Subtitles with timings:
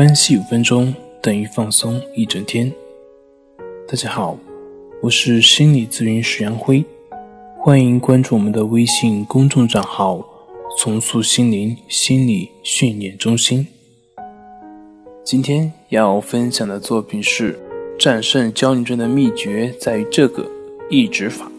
[0.00, 2.72] 关系五分钟等于放松一整天。
[3.86, 4.38] 大家好，
[5.02, 6.82] 我是心理咨询师杨辉，
[7.58, 10.26] 欢迎关注我们的微信公众账号
[10.80, 13.68] “重塑心灵心理训练中心”。
[15.22, 17.60] 今天要分享的作品是：
[17.98, 20.50] 战胜焦虑症的秘诀在于这个
[20.88, 21.52] 抑制法。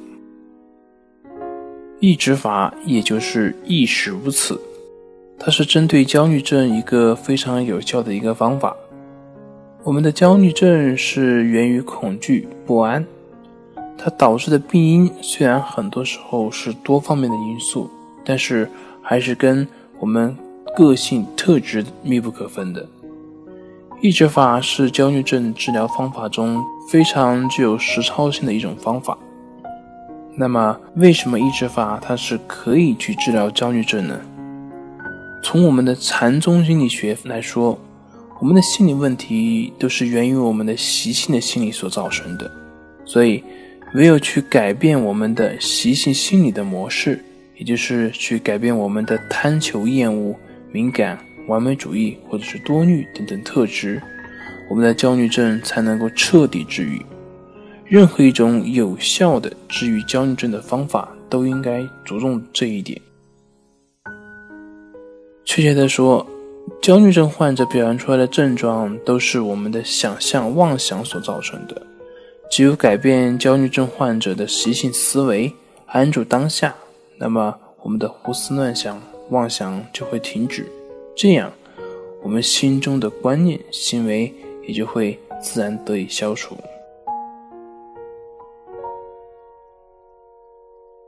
[2.00, 4.60] 抑制法也就是意识如此。
[5.44, 8.76] 它是针对焦虑症一个非常有效的一个方法。
[9.84, 13.04] 我们的焦虑症是源于恐惧不安，
[13.98, 17.90] 它导致的病因虽然很多时候是多方面的因素，
[18.24, 18.70] 但是
[19.02, 20.38] 还是跟我们
[20.78, 22.88] 个性特质密不可分的。
[24.00, 29.18] 抑制法是焦虑症治疗方法中非常具有实操性的一种方法。
[30.36, 34.22] 那么，为什么抑制法它是可以去治疗焦虑症呢？
[35.44, 37.78] 从我们的禅宗心理学来说，
[38.40, 42.50] 我们的心理问题都是源于我们的习性的心理所造成的，
[43.06, 43.44] 所以
[43.94, 47.24] 唯有去改变我们的习性心理的模式，
[47.58, 50.36] 也就是去改变我们的贪求、厌恶、
[50.72, 54.02] 敏感、完美主义或者是多虑等等特质，
[54.70, 57.04] 我们的焦虑症才能够彻底治愈。
[57.86, 63.00] 任何一种有效的治愈焦虑症的方法，都应该着重这一点。
[65.54, 66.26] 确切的说，
[66.82, 71.76] 焦虑症患者表现出来的症状都是我们的想象妄想所造成的。
[72.50, 75.54] 只有改变焦虑症患者的习性思维，
[75.88, 76.74] 安住当下，
[77.18, 78.98] 那么我们的胡思乱想、
[79.32, 80.66] 妄想就会停止。
[81.18, 81.52] 这样，
[82.24, 84.34] 我们心中的观念、行为
[84.66, 86.56] 也就会自然得以消除。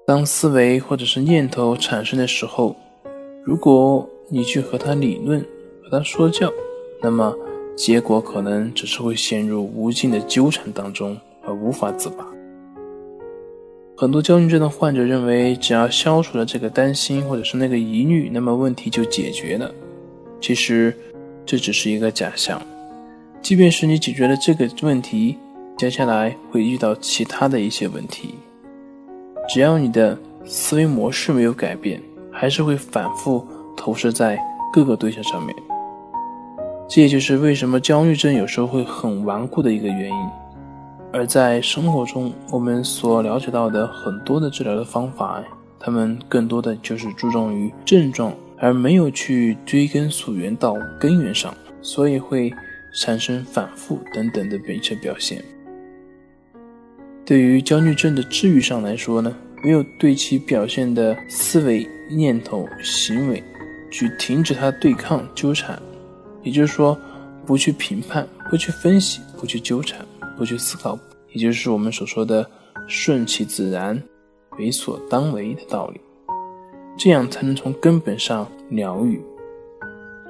[0.06, 2.76] 当思维或者是念头产生的时候，
[3.46, 5.40] 如果你去和他理论，
[5.84, 6.52] 和他说教，
[7.04, 7.38] 那么
[7.76, 12.26] 结果可能只是会陷入无尽的纠缠当中而无法自拔。
[13.96, 19.72] 很多焦虑症的患者认为，只要消除了这个担心或者是那个疑虑，那么问题就解决了。
[20.42, 20.92] 其实
[21.46, 22.60] 这只是一个假象。
[23.40, 25.38] 即便是你解决了这个问题，
[25.78, 28.34] 接下来会遇到其他的一些问题。
[29.48, 33.46] 只要你的思维模式没有改变，还是会反复。
[33.84, 34.40] 投射在
[34.72, 35.54] 各个对象上面，
[36.88, 40.30] 这也就是为什么焦虑症有时候会很顽固的一个原因。
[41.12, 45.44] 而在生活中，我们所了解到的很多的治疗的方法，
[45.78, 52.54] 他们更多的就是注重于症状，而没有去追根溯源到根源上，所以会
[53.02, 55.44] 产生反复等等的一些表现。
[57.26, 63.44] 对于焦虑症的治愈上来说呢，没有对其表现的思维、念头、行为。
[63.94, 65.80] 去停止他对抗纠缠，
[66.42, 67.00] 也就是说，
[67.46, 70.04] 不去评判，不去分析，不去纠缠，
[70.36, 70.98] 不去思考，
[71.32, 72.50] 也就是我们所说的
[72.88, 74.02] 顺其自然、
[74.58, 76.02] 为所当为的道理，
[76.98, 79.22] 这样才能从根本上疗愈。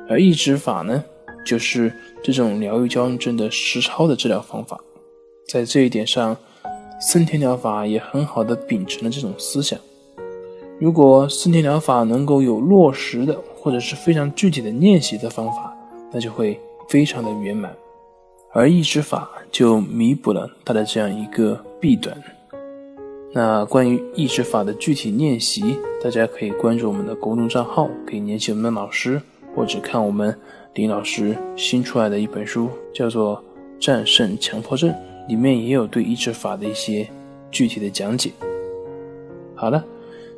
[0.09, 1.01] 而抑制法呢，
[1.45, 1.89] 就是
[2.21, 4.77] 这种疗愈焦虑症的实操的治疗方法，
[5.47, 6.35] 在这一点上，
[6.99, 9.79] 森田疗法也很好的秉承了这种思想。
[10.83, 13.39] 如果森田疗法能够有落实的。
[13.63, 15.73] 或者是非常具体的练习的方法，
[16.11, 17.73] 那就会非常的圆满，
[18.51, 22.13] 而抑制法就弥补了它的这样一个弊端。
[23.31, 29.21] 那关于抑制法的具体练习，大家可以关注我们的公众账号，可以联系我们的老师，
[29.55, 30.37] 或者看我们
[30.73, 33.41] 林老师新出来的一本书，叫做
[33.81, 34.89] 《战胜强迫症》，
[35.29, 37.07] 里面也有对抑制法的一些
[37.49, 38.29] 具体的讲解。
[39.55, 39.81] 好了，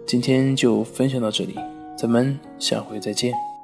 [0.06, 1.56] 今天就分享到这里。
[1.98, 3.55] 咱们下回再见。